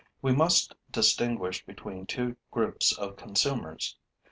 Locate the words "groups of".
2.49-3.17